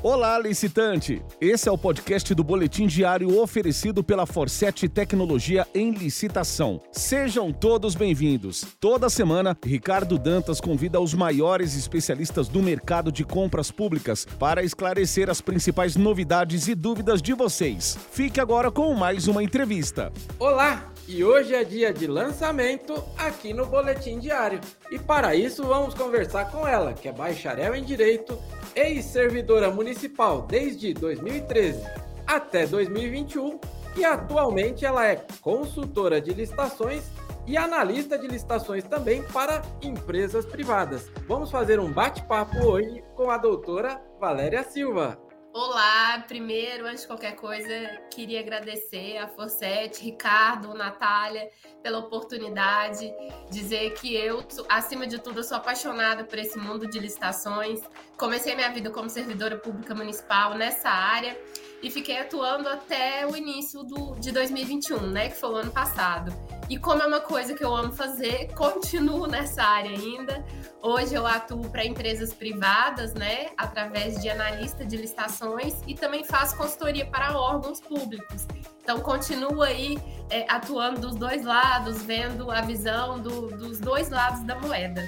[0.00, 1.20] Olá, licitante!
[1.40, 6.80] Esse é o podcast do Boletim Diário oferecido pela Forset Tecnologia em Licitação.
[6.92, 8.64] Sejam todos bem-vindos.
[8.78, 15.28] Toda semana, Ricardo Dantas convida os maiores especialistas do mercado de compras públicas para esclarecer
[15.28, 17.98] as principais novidades e dúvidas de vocês.
[18.12, 20.12] Fique agora com mais uma entrevista.
[20.38, 20.92] Olá!
[21.08, 24.60] E hoje é dia de lançamento aqui no Boletim Diário.
[24.90, 28.38] E para isso vamos conversar com ela, que é bacharel em Direito,
[28.76, 29.87] ex-servidora municipal
[30.48, 31.82] desde 2013
[32.26, 33.58] até 2021
[33.96, 37.04] e atualmente ela é consultora de licitações
[37.46, 41.10] e analista de licitações também para empresas privadas.
[41.26, 45.27] Vamos fazer um bate-papo hoje com a doutora Valéria Silva.
[45.60, 47.68] Olá, primeiro, antes de qualquer coisa,
[48.14, 51.50] queria agradecer a Forset, Ricardo, Natália,
[51.82, 53.12] pela oportunidade,
[53.50, 57.80] dizer que eu, acima de tudo, sou apaixonada por esse mundo de licitações.
[58.16, 61.36] Comecei minha vida como servidora pública municipal nessa área
[61.82, 66.32] e fiquei atuando até o início do, de 2021, né, que foi o ano passado.
[66.68, 70.44] E como é uma coisa que eu amo fazer, continuo nessa área ainda.
[70.82, 76.56] Hoje eu atuo para empresas privadas, né, através de analista de licitações e também faço
[76.56, 78.46] consultoria para órgãos públicos.
[78.82, 79.98] Então continuo aí
[80.30, 85.04] é, atuando dos dois lados, vendo a visão do, dos dois lados da moeda.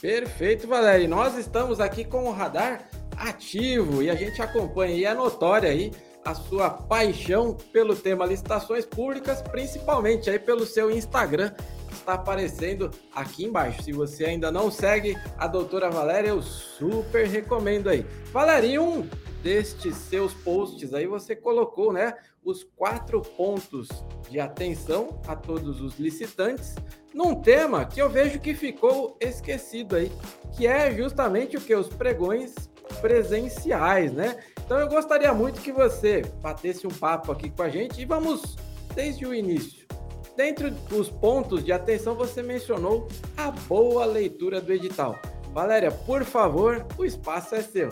[0.00, 1.08] Perfeito, Valéria.
[1.08, 5.92] Nós estamos aqui com o radar ativo e a gente acompanha e é notória aí
[6.24, 11.50] a sua paixão pelo tema licitações públicas, principalmente aí pelo seu Instagram,
[11.88, 13.82] que está aparecendo aqui embaixo.
[13.82, 18.06] Se você ainda não segue a doutora Valéria, eu super recomendo aí.
[18.32, 19.06] Valéria, um
[19.42, 23.88] destes seus posts aí você colocou, né, os quatro pontos
[24.30, 26.74] de atenção a todos os licitantes
[27.12, 30.10] num tema que eu vejo que ficou esquecido aí,
[30.56, 32.54] que é justamente o que os pregões
[33.04, 34.38] presenciais, né?
[34.64, 38.56] Então eu gostaria muito que você batesse um papo aqui com a gente e vamos
[38.94, 39.86] desde o início.
[40.34, 43.06] Dentre os pontos de atenção, você mencionou
[43.36, 45.18] a boa leitura do edital.
[45.52, 47.90] Valéria, por favor, o espaço é seu.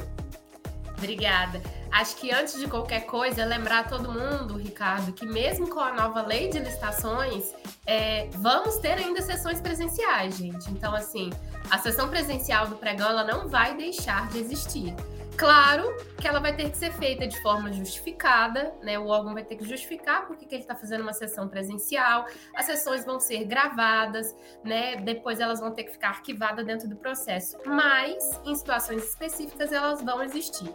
[0.97, 1.60] Obrigada.
[1.91, 6.22] Acho que antes de qualquer coisa, lembrar todo mundo, Ricardo, que mesmo com a nova
[6.22, 7.53] lei de licitações,
[7.84, 10.70] é, vamos ter ainda sessões presenciais, gente.
[10.70, 11.28] Então, assim,
[11.70, 14.94] a sessão presencial do pregão ela não vai deixar de existir.
[15.37, 18.98] Claro que ela vai ter que ser feita de forma justificada, né?
[18.98, 22.26] O órgão vai ter que justificar porque que ele está fazendo uma sessão presencial.
[22.54, 24.97] As sessões vão ser gravadas, né?
[24.97, 27.56] Depois elas vão ter que ficar arquivadas dentro do processo.
[27.66, 30.72] Mas, em situações específicas, elas vão existir.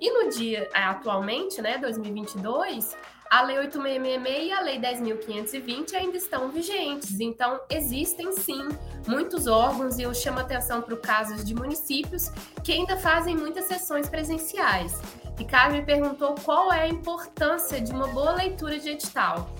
[0.00, 2.96] E no dia atualmente, né, 2022,
[3.30, 7.18] a Lei 8666 e a Lei 10.520 ainda estão vigentes.
[7.20, 8.68] Então, existem sim
[9.06, 12.30] muitos órgãos, e eu chamo atenção para o caso de municípios
[12.62, 15.00] que ainda fazem muitas sessões presenciais.
[15.36, 19.50] Ricardo me perguntou qual é a importância de uma boa leitura de edital.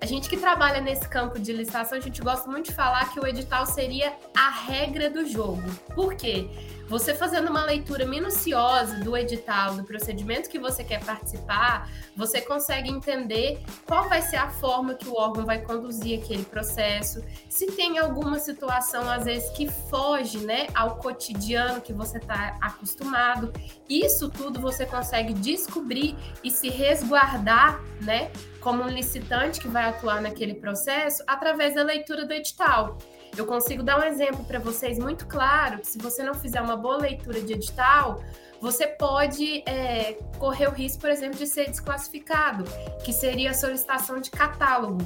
[0.00, 3.20] A gente que trabalha nesse campo de licitação, a gente gosta muito de falar que
[3.20, 5.62] o edital seria a regra do jogo.
[5.94, 6.48] Por quê?
[6.92, 12.90] Você fazendo uma leitura minuciosa do edital, do procedimento que você quer participar, você consegue
[12.90, 17.96] entender qual vai ser a forma que o órgão vai conduzir aquele processo, se tem
[17.96, 23.50] alguma situação, às vezes, que foge né, ao cotidiano que você está acostumado.
[23.88, 26.14] Isso tudo você consegue descobrir
[26.44, 28.30] e se resguardar, né?
[28.60, 32.98] Como um licitante que vai atuar naquele processo através da leitura do edital.
[33.36, 36.76] Eu consigo dar um exemplo para vocês muito claro que se você não fizer uma
[36.76, 38.22] boa leitura de edital,
[38.60, 42.64] você pode é, correr o risco, por exemplo, de ser desclassificado,
[43.04, 44.98] que seria a solicitação de catálogo.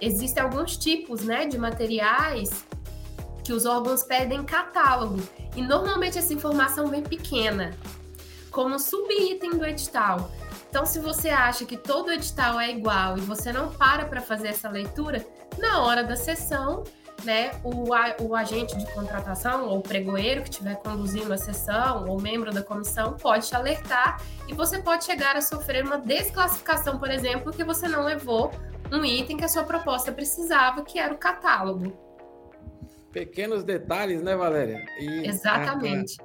[0.00, 2.64] Existem alguns tipos né, de materiais
[3.44, 5.22] que os órgãos pedem catálogo,
[5.54, 7.76] e normalmente essa informação vem pequena,
[8.50, 10.30] como subitem do edital.
[10.68, 14.48] Então, se você acha que todo edital é igual e você não para para fazer
[14.48, 15.24] essa leitura,
[15.56, 16.82] na hora da sessão,
[17.24, 17.90] né, o,
[18.22, 22.62] o agente de contratação ou o pregoeiro que estiver conduzindo a sessão ou membro da
[22.62, 27.64] comissão pode te alertar e você pode chegar a sofrer uma desclassificação, por exemplo, que
[27.64, 28.50] você não levou
[28.92, 31.92] um item que a sua proposta precisava, que era o catálogo.
[33.12, 34.84] Pequenos detalhes, né, Valéria?
[34.98, 36.16] E, Exatamente.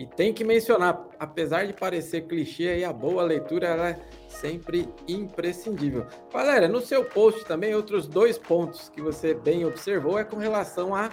[0.00, 4.00] E tem que mencionar, apesar de parecer clichê, aí, a boa leitura ela é
[4.30, 6.06] sempre imprescindível.
[6.32, 10.94] Valéria, no seu post também, outros dois pontos que você bem observou é com relação
[10.94, 11.10] à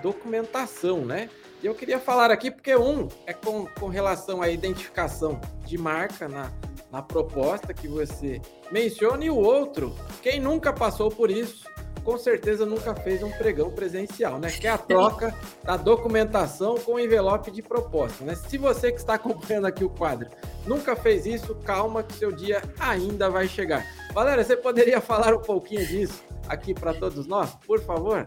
[0.00, 1.28] documentação, né?
[1.62, 6.26] E eu queria falar aqui porque um é com, com relação à identificação de marca
[6.26, 6.50] na,
[6.90, 8.40] na proposta que você
[8.70, 11.68] menciona, e o outro, quem nunca passou por isso,
[12.04, 14.50] com certeza nunca fez um pregão presencial, né?
[14.50, 18.34] Que é a troca da documentação com envelope de proposta, né?
[18.34, 20.28] Se você que está acompanhando aqui o quadro
[20.66, 23.84] nunca fez isso, calma que seu dia ainda vai chegar.
[24.12, 28.26] Valéria, você poderia falar um pouquinho disso aqui para todos nós, por favor?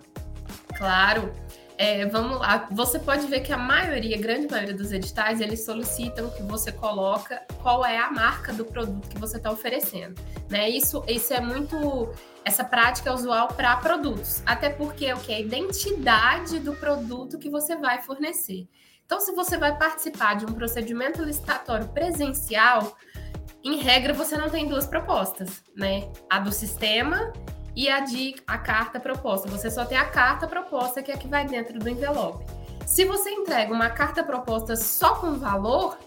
[0.78, 1.31] Claro.
[1.78, 2.68] É, vamos lá.
[2.71, 6.71] Você pode ver que a maioria, a grande maioria dos editais, eles solicitam que você
[6.71, 10.16] coloca qual é a marca do produto que você está oferecendo.
[10.50, 10.69] Né?
[10.69, 12.12] Isso, isso é muito.
[12.44, 15.33] Essa prática é usual para produtos, até porque é o que?
[15.33, 18.68] A identidade do produto que você vai fornecer.
[19.06, 22.95] Então, se você vai participar de um procedimento licitatório presencial,
[23.63, 26.07] em regra, você não tem duas propostas, né?
[26.30, 27.33] A do sistema
[27.75, 29.50] e a de a carta proposta.
[29.50, 32.45] Você só tem a carta proposta, que é a que vai dentro do envelope.
[32.86, 35.97] Se você entrega uma carta proposta só com valor,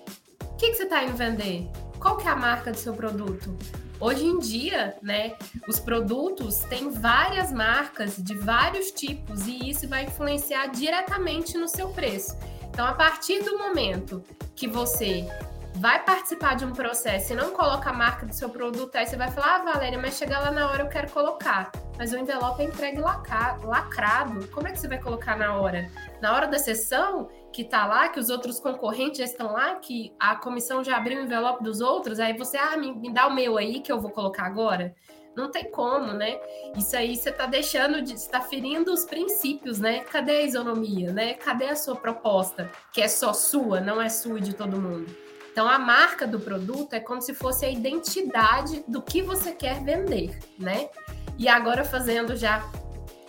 [0.42, 1.68] o que, que você está indo vender?
[1.98, 3.56] Qual que é a marca do seu produto?
[4.00, 5.36] Hoje em dia, né,
[5.66, 11.88] os produtos têm várias marcas de vários tipos e isso vai influenciar diretamente no seu
[11.88, 12.36] preço.
[12.68, 14.22] Então, a partir do momento
[14.54, 15.26] que você
[15.74, 19.16] vai participar de um processo e não coloca a marca do seu produto, aí você
[19.16, 21.72] vai falar, ah, Valéria, mas chegar lá na hora eu quero colocar.
[21.96, 24.46] Mas o envelope é entregue lacrado.
[24.48, 25.90] Como é que você vai colocar na hora?
[26.20, 30.14] Na hora da sessão, que tá lá, que os outros concorrentes já estão lá, que
[30.18, 33.34] a comissão já abriu o envelope dos outros, aí você, ah, me, me dá o
[33.34, 34.94] meu aí que eu vou colocar agora.
[35.36, 36.40] Não tem como, né?
[36.76, 38.14] Isso aí você está deixando de.
[38.14, 40.00] está ferindo os princípios, né?
[40.00, 41.34] Cadê a isonomia, né?
[41.34, 45.06] Cadê a sua proposta, que é só sua, não é sua e de todo mundo?
[45.52, 49.82] Então, a marca do produto é como se fosse a identidade do que você quer
[49.82, 50.88] vender, né?
[51.38, 52.68] E agora, fazendo já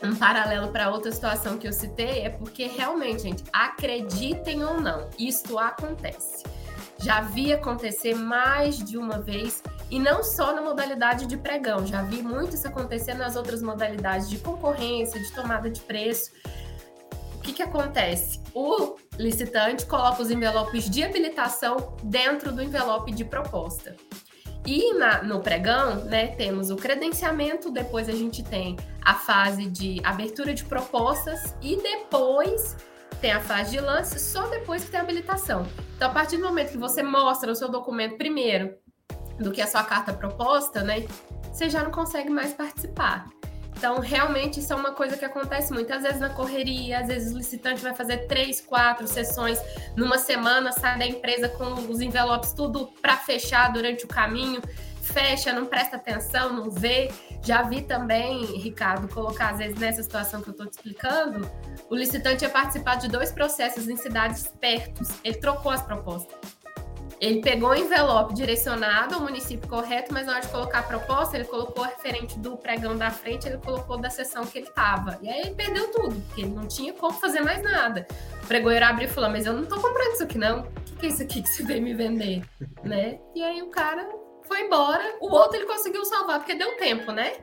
[0.03, 5.09] um paralelo para outra situação que eu citei, é porque realmente, gente, acreditem ou não,
[5.17, 6.43] isto acontece.
[7.01, 12.01] Já vi acontecer mais de uma vez, e não só na modalidade de pregão, já
[12.01, 16.31] vi muito isso acontecer nas outras modalidades de concorrência, de tomada de preço.
[17.35, 18.41] O que, que acontece?
[18.53, 23.95] O licitante coloca os envelopes de habilitação dentro do envelope de proposta.
[24.71, 29.99] E na, no pregão, né, temos o credenciamento, depois a gente tem a fase de
[30.03, 32.77] abertura de propostas e depois
[33.19, 35.65] tem a fase de lance, só depois que tem a habilitação.
[35.95, 38.75] Então, a partir do momento que você mostra o seu documento primeiro
[39.39, 41.07] do que a sua carta proposta, né,
[41.51, 43.27] você já não consegue mais participar.
[43.79, 46.99] Então, realmente, isso é uma coisa que acontece muitas vezes na correria.
[46.99, 49.57] Às vezes, o licitante vai fazer três, quatro sessões
[49.95, 54.61] numa semana, sai da empresa com os envelopes tudo para fechar durante o caminho,
[55.01, 57.09] fecha, não presta atenção, não vê.
[57.41, 61.49] Já vi também, Ricardo, colocar, às vezes, nessa situação que eu estou te explicando,
[61.89, 65.03] o licitante ia participar de dois processos em cidades perto.
[65.23, 66.58] Ele trocou as propostas.
[67.19, 71.35] Ele pegou o envelope direcionado ao município correto, mas na hora de colocar a proposta,
[71.35, 75.19] ele colocou referente do pregão da frente, ele colocou da sessão que ele estava.
[75.21, 78.07] E aí ele perdeu tudo, porque ele não tinha como fazer mais nada.
[78.43, 80.61] O pregoeiro abriu e falou: Mas eu não estou comprando isso aqui, não.
[80.61, 82.41] O que é isso aqui que você veio me vender?
[82.83, 83.19] né?
[83.35, 84.07] E aí o cara
[84.43, 85.17] foi embora.
[85.19, 87.33] O outro ele conseguiu salvar, porque deu tempo, né?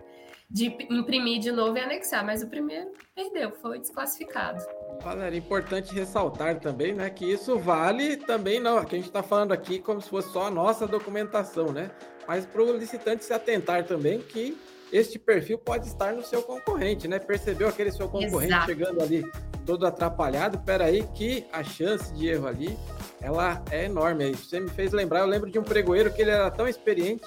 [0.49, 4.65] De imprimir de novo e anexar, mas o primeiro perdeu, foi desclassificado.
[5.03, 9.53] Valéria, importante ressaltar também, né, que isso vale também, não, que a gente está falando
[9.53, 11.91] aqui como se fosse só a nossa documentação, né?
[12.27, 14.57] Mas para o licitante se atentar também que
[14.93, 17.19] este perfil pode estar no seu concorrente, né?
[17.19, 18.67] Percebeu aquele seu concorrente Exato.
[18.67, 19.25] chegando ali
[19.65, 20.59] todo atrapalhado?
[20.61, 22.79] Peraí, que a chance de erro ali,
[23.21, 24.25] ela é enorme.
[24.25, 27.27] Aí você me fez lembrar, eu lembro de um pregoeiro que ele era tão experiente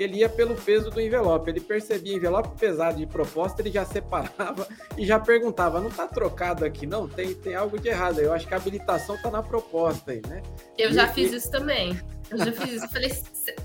[0.00, 1.50] que ele ia pelo peso do envelope.
[1.50, 4.66] Ele percebia envelope pesado de proposta, ele já separava
[4.96, 7.06] e já perguntava: não tá trocado aqui, não?
[7.06, 8.18] Tem, tem algo de errado.
[8.18, 10.40] Eu acho que a habilitação tá na proposta aí, né?
[10.78, 12.00] Eu e já fiz isso também.
[12.30, 12.88] Eu já fiz isso.
[12.88, 13.10] Falei,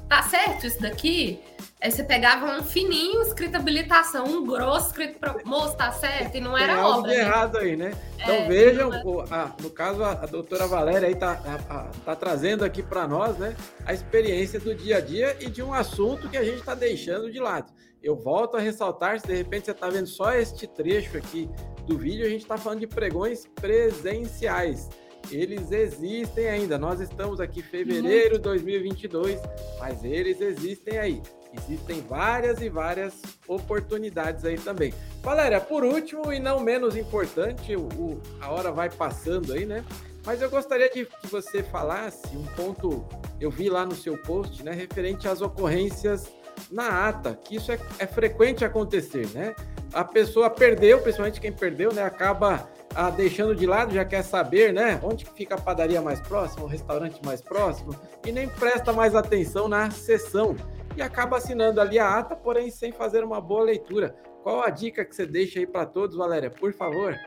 [0.10, 1.40] tá certo isso daqui?
[1.82, 5.46] Aí você pegava um fininho escrito habilitação, um grosso escrito pro...
[5.46, 6.36] moço, tá certo?
[6.36, 7.12] E não era Tem algo obra.
[7.12, 7.24] De né?
[7.24, 7.92] errado aí, né?
[8.16, 12.16] Então é, vejam, o, a, no caso, a, a, doutora Valéria aí tá, a, tá
[12.16, 13.56] trazendo aqui para nós, né,
[13.86, 17.32] a experiência do dia a dia e de um assunto que a gente está deixando
[17.32, 17.72] de lado.
[18.02, 21.50] Eu volto a ressaltar, se de repente você está vendo só este trecho aqui
[21.86, 24.90] do vídeo, a gente está falando de pregões presenciais
[25.32, 26.78] eles existem ainda.
[26.78, 29.40] Nós estamos aqui em fevereiro de 2022,
[29.80, 31.22] mas eles existem aí.
[31.54, 33.14] Existem várias e várias
[33.48, 34.94] oportunidades aí também.
[35.22, 39.84] Valéria, por último e não menos importante, o, a hora vai passando aí, né?
[40.26, 43.08] Mas eu gostaria de que você falasse um ponto,
[43.40, 46.28] eu vi lá no seu post, né, referente às ocorrências
[46.72, 49.56] na ata, que isso é, é frequente acontecer, né?
[49.96, 54.74] A pessoa perdeu, principalmente quem perdeu, né, acaba ah, deixando de lado, já quer saber,
[54.74, 55.00] né?
[55.02, 59.70] Onde fica a padaria mais próxima, o restaurante mais próximo, e nem presta mais atenção
[59.70, 60.54] na sessão
[60.98, 64.14] e acaba assinando ali a ata, porém sem fazer uma boa leitura.
[64.44, 66.52] qual a dica que você deixa aí para todos, Valéria?
[66.52, 67.18] Por favor.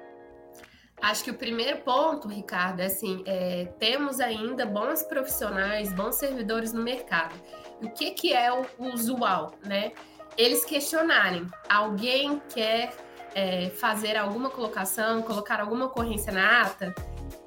[1.00, 6.72] Acho que o primeiro ponto, Ricardo, é assim, é, temos ainda bons profissionais, bons servidores
[6.72, 7.34] no mercado.
[7.82, 9.92] O que, que é o usual, né?
[10.38, 12.94] Eles questionarem, alguém quer
[13.34, 16.94] é, fazer alguma colocação, colocar alguma ocorrência na ata?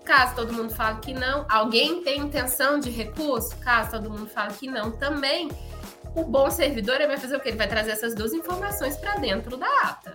[0.03, 3.57] Caso todo mundo fale que não, alguém tem intenção de recurso?
[3.59, 5.49] Caso todo mundo fale que não, também
[6.13, 7.49] o bom servidor vai fazer o quê?
[7.49, 10.13] Ele vai trazer essas duas informações para dentro da ata.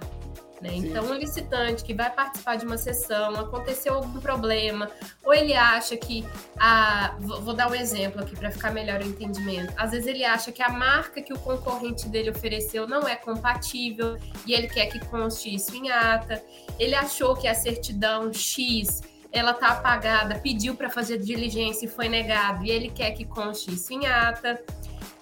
[0.60, 0.70] Né?
[0.74, 4.90] Então, um licitante que vai participar de uma sessão, aconteceu algum problema,
[5.22, 6.26] ou ele acha que
[6.58, 7.14] a.
[7.18, 9.72] Vou dar um exemplo aqui para ficar melhor o entendimento.
[9.76, 14.16] Às vezes ele acha que a marca que o concorrente dele ofereceu não é compatível
[14.46, 16.42] e ele quer que conste isso em ata.
[16.78, 22.08] Ele achou que a certidão X ela está apagada, pediu para fazer diligência e foi
[22.08, 24.58] negado, e ele quer que conste isso em ata.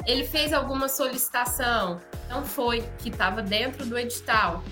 [0.07, 4.63] Ele fez alguma solicitação, não foi, que estava dentro do edital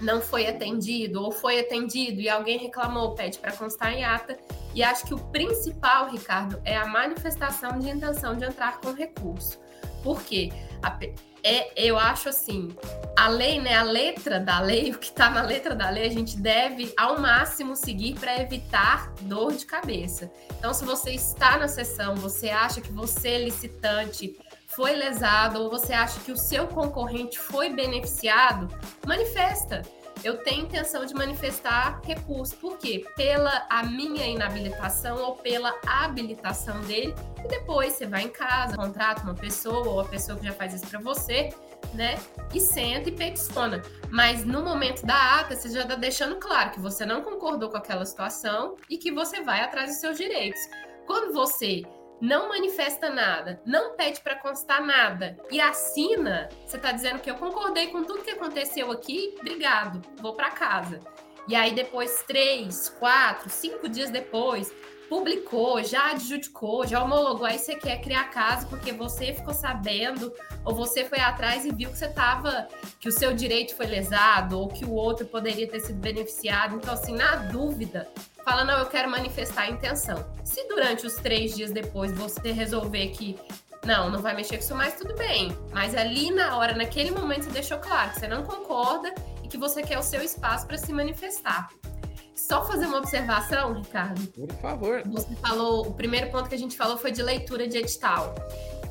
[0.00, 4.38] não foi atendido ou foi atendido e alguém reclamou, pede para constar em ata.
[4.74, 9.58] E acho que o principal, Ricardo, é a manifestação de intenção de entrar com recurso.
[10.02, 10.52] Por quê?
[10.82, 10.98] A,
[11.42, 12.76] é, eu acho assim,
[13.16, 16.10] a lei, né, a letra da lei, o que está na letra da lei, a
[16.10, 20.30] gente deve ao máximo seguir para evitar dor de cabeça.
[20.58, 24.36] Então, se você está na sessão, você acha que você, licitante,
[24.76, 28.68] foi lesado ou você acha que o seu concorrente foi beneficiado,
[29.06, 29.80] manifesta.
[30.22, 32.56] Eu tenho intenção de manifestar recurso.
[32.56, 33.06] Por quê?
[33.16, 37.14] Pela a minha inabilitação ou pela habilitação dele.
[37.42, 40.74] E depois você vai em casa, contrata uma pessoa ou a pessoa que já faz
[40.74, 41.50] isso para você,
[41.94, 42.18] né?
[42.52, 43.82] E senta e peticiona.
[44.10, 47.76] Mas no momento da ata, você já está deixando claro que você não concordou com
[47.76, 50.60] aquela situação e que você vai atrás dos seus direitos.
[51.06, 51.82] Quando você
[52.20, 57.36] não manifesta nada, não pede para constar nada e assina, você está dizendo que eu
[57.36, 61.00] concordei com tudo que aconteceu aqui, obrigado, vou para casa.
[61.48, 64.72] E aí depois, três, quatro, cinco dias depois,
[65.08, 70.32] publicou, já adjudicou, já homologou, aí você quer criar caso porque você ficou sabendo
[70.64, 72.66] ou você foi atrás e viu que você estava,
[72.98, 76.76] que o seu direito foi lesado ou que o outro poderia ter sido beneficiado.
[76.76, 78.08] Então, assim, na dúvida,
[78.46, 80.24] fala, não, eu quero manifestar a intenção.
[80.44, 83.36] Se durante os três dias depois você resolver que
[83.84, 85.56] não, não vai mexer com isso mais, tudo bem.
[85.72, 89.12] Mas ali na hora, naquele momento, você deixou claro que você não concorda
[89.42, 91.70] e que você quer o seu espaço para se manifestar.
[92.36, 94.24] Só fazer uma observação, Ricardo.
[94.28, 95.02] Por favor.
[95.06, 98.32] Você falou, o primeiro ponto que a gente falou foi de leitura de edital.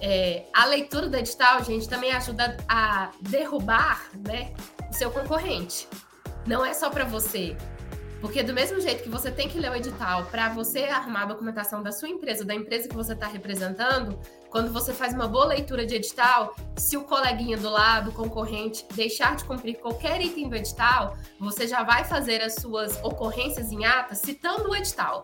[0.02, 4.54] É, a leitura do edital, gente, também ajuda a derrubar né,
[4.90, 5.88] o seu concorrente.
[6.46, 7.56] Não é só para você.
[8.22, 11.26] Porque do mesmo jeito que você tem que ler o edital para você arrumar a
[11.26, 14.18] documentação da sua empresa, da empresa que você está representando,
[14.50, 19.36] quando você faz uma boa leitura de edital, se o coleguinha do lado, concorrente, deixar
[19.36, 24.16] de cumprir qualquer item do edital, você já vai fazer as suas ocorrências em ata
[24.16, 25.22] citando o edital.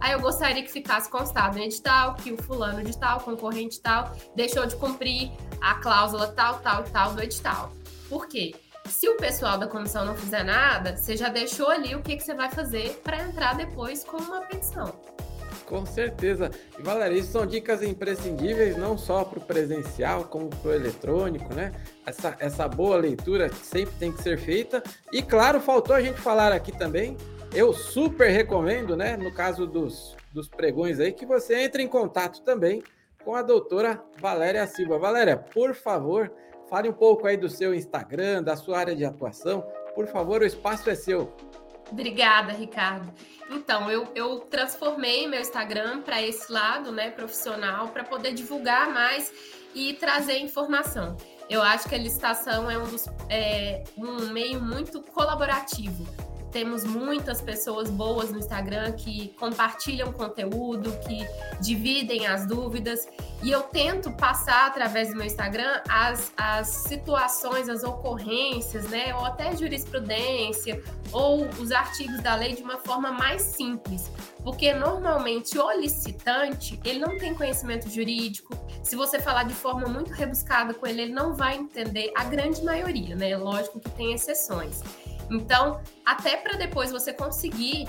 [0.00, 4.12] Aí eu gostaria que ficasse constado em edital que o fulano de tal, concorrente tal,
[4.34, 7.72] deixou de cumprir a cláusula tal, tal tal do edital.
[8.08, 8.54] Por quê?
[8.90, 12.24] Se o pessoal da comissão não fizer nada, você já deixou ali o que, que
[12.24, 14.92] você vai fazer para entrar depois com uma petição.
[15.64, 16.50] Com certeza.
[16.76, 21.54] E Valéria, isso são dicas imprescindíveis não só para o presencial, como para o eletrônico,
[21.54, 21.70] né?
[22.04, 24.82] Essa, essa boa leitura sempre tem que ser feita.
[25.12, 27.16] E claro, faltou a gente falar aqui também.
[27.54, 29.16] Eu super recomendo, né?
[29.16, 32.82] No caso dos, dos pregões aí, que você entre em contato também
[33.24, 34.98] com a doutora Valéria Silva.
[34.98, 36.32] Valéria, por favor,
[36.70, 39.62] Fale um pouco aí do seu Instagram, da sua área de atuação.
[39.92, 41.34] Por favor, o espaço é seu.
[41.90, 43.12] Obrigada, Ricardo.
[43.50, 49.32] Então, eu, eu transformei meu Instagram para esse lado, né, profissional, para poder divulgar mais
[49.74, 51.16] e trazer informação.
[51.48, 56.06] Eu acho que a licitação é um, dos, é, um meio muito colaborativo
[56.52, 61.26] temos muitas pessoas boas no Instagram que compartilham conteúdo, que
[61.60, 63.06] dividem as dúvidas.
[63.42, 69.14] E eu tento passar através do meu Instagram as, as situações, as ocorrências, né?
[69.14, 74.10] Ou até jurisprudência, ou os artigos da lei de uma forma mais simples.
[74.42, 78.58] Porque normalmente o licitante, ele não tem conhecimento jurídico.
[78.82, 82.62] Se você falar de forma muito rebuscada com ele, ele não vai entender a grande
[82.64, 83.36] maioria, né?
[83.36, 84.82] Lógico que tem exceções.
[85.30, 87.86] Então, até para depois você conseguir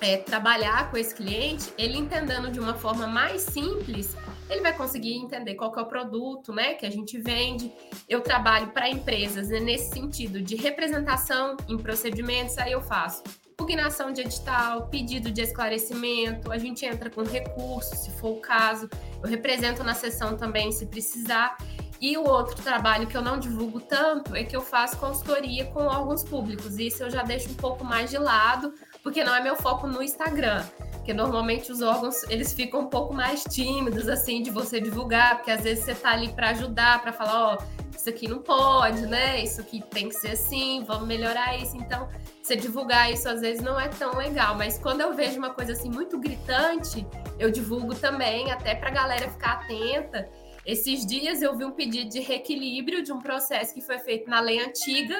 [0.00, 4.16] é, trabalhar com esse cliente, ele entendendo de uma forma mais simples,
[4.50, 7.72] ele vai conseguir entender qual é o produto né, que a gente vende.
[8.08, 13.22] Eu trabalho para empresas né, nesse sentido de representação em procedimentos, aí eu faço
[13.62, 18.88] impugnação de edital, pedido de esclarecimento, a gente entra com recurso, se for o caso,
[19.22, 21.56] eu represento na sessão também, se precisar.
[22.02, 25.84] E o outro trabalho que eu não divulgo tanto é que eu faço consultoria com
[25.84, 26.76] órgãos públicos.
[26.76, 30.02] Isso eu já deixo um pouco mais de lado, porque não é meu foco no
[30.02, 30.64] Instagram.
[30.94, 35.52] Porque normalmente os órgãos eles ficam um pouco mais tímidos assim de você divulgar, porque
[35.52, 39.06] às vezes você tá ali para ajudar, para falar, ó, oh, isso aqui não pode,
[39.06, 39.40] né?
[39.40, 41.76] Isso aqui tem que ser assim, vamos melhorar isso.
[41.76, 42.08] Então,
[42.42, 45.70] você divulgar isso às vezes não é tão legal, mas quando eu vejo uma coisa
[45.70, 47.06] assim muito gritante,
[47.38, 50.28] eu divulgo também, até para a galera ficar atenta
[50.64, 54.40] esses dias eu vi um pedido de reequilíbrio de um processo que foi feito na
[54.40, 55.16] lei antiga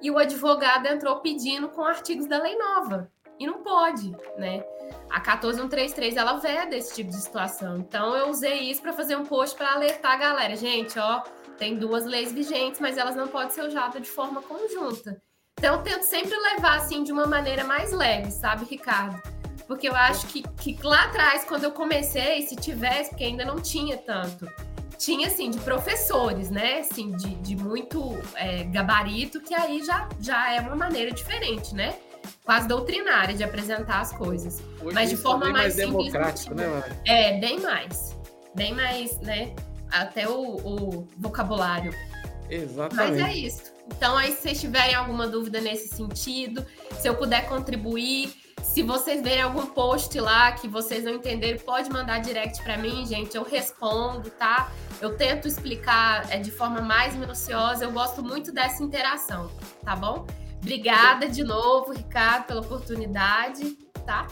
[0.00, 3.10] e o advogado entrou pedindo com artigos da lei nova.
[3.38, 4.64] E não pode, né?
[5.10, 7.78] A 14133 ela veda esse tipo de situação.
[7.78, 11.20] Então eu usei isso para fazer um post para alertar a galera, gente, ó,
[11.58, 15.20] tem duas leis vigentes, mas elas não podem ser usadas de forma conjunta.
[15.58, 19.20] Então eu tento sempre levar assim de uma maneira mais leve, sabe, Ricardo?
[19.66, 23.56] Porque eu acho que, que lá atrás, quando eu comecei, se tivesse, porque ainda não
[23.56, 24.46] tinha tanto,
[24.96, 26.80] tinha assim de professores, né?
[26.80, 31.94] Assim, de, de muito é, gabarito, que aí já, já é uma maneira diferente, né?
[32.44, 34.62] Quase doutrinária de apresentar as coisas.
[34.82, 36.12] Hoje mas de forma é mais, mais simples.
[36.12, 36.98] democrático, né?
[37.06, 38.16] É, bem mais.
[38.54, 39.54] Bem mais, né?
[39.90, 41.92] Até o, o vocabulário.
[42.48, 43.20] Exatamente.
[43.20, 43.74] Mas é isso.
[43.86, 46.64] Então, aí, se vocês tiverem alguma dúvida nesse sentido,
[46.98, 48.32] se eu puder contribuir,
[48.74, 53.06] se vocês verem algum post lá que vocês não entenderam, pode mandar direct para mim,
[53.06, 53.36] gente.
[53.36, 54.68] Eu respondo, tá?
[55.00, 57.84] Eu tento explicar é, de forma mais minuciosa.
[57.84, 59.48] Eu gosto muito dessa interação,
[59.84, 60.26] tá bom?
[60.60, 64.26] Obrigada de novo, Ricardo, pela oportunidade, tá?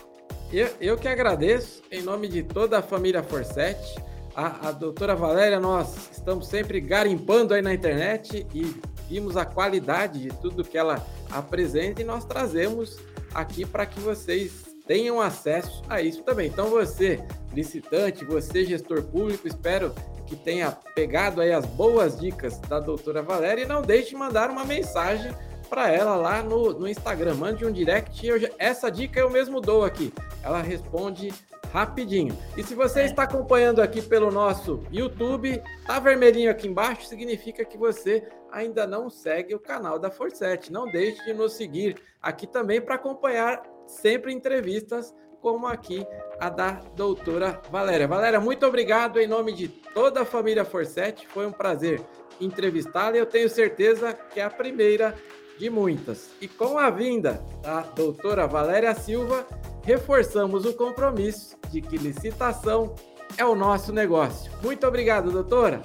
[0.53, 3.95] Eu, eu que agradeço, em nome de toda a família Forsete.
[4.35, 8.75] A, a doutora Valéria, nós estamos sempre garimpando aí na internet e
[9.09, 12.99] vimos a qualidade de tudo que ela apresenta e nós trazemos
[13.35, 16.49] aqui para que vocês tenham acesso a isso também.
[16.49, 17.25] Então você,
[17.55, 19.95] licitante, você, gestor público, espero
[20.27, 24.51] que tenha pegado aí as boas dicas da doutora Valéria e não deixe de mandar
[24.51, 25.33] uma mensagem
[25.69, 27.35] para ela lá no, no Instagram.
[27.35, 28.27] Mande um direct.
[28.27, 30.12] Eu, essa dica eu mesmo dou aqui.
[30.43, 31.33] Ela responde
[31.73, 32.37] rapidinho.
[32.57, 37.79] E se você está acompanhando aqui pelo nosso YouTube, tá vermelhinho aqui embaixo, significa que
[37.79, 40.70] você ainda não segue o canal da Forset.
[40.70, 46.07] Não deixe de nos seguir aqui também para acompanhar sempre entrevistas como aqui
[46.38, 48.07] a da doutora Valéria.
[48.07, 51.27] Valéria, muito obrigado em nome de toda a família Forset.
[51.29, 52.01] Foi um prazer
[52.40, 55.14] entrevistá-la e eu tenho certeza que é a primeira
[55.59, 56.31] de muitas.
[56.40, 59.47] E com a vinda da doutora Valéria Silva,
[59.83, 62.95] reforçamos o compromisso de que licitação
[63.37, 64.51] é o nosso negócio.
[64.62, 65.83] Muito obrigado, doutora.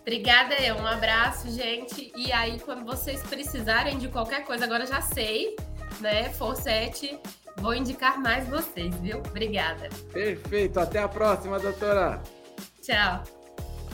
[0.00, 0.76] Obrigada, eu.
[0.76, 2.12] Um abraço, gente.
[2.16, 5.56] E aí, quando vocês precisarem de qualquer coisa, agora já sei,
[6.00, 6.30] né?
[6.30, 7.18] Forsete,
[7.58, 9.18] vou indicar mais vocês, viu?
[9.18, 9.88] Obrigada.
[10.12, 10.80] Perfeito.
[10.80, 12.20] Até a próxima, doutora.
[12.82, 13.39] Tchau.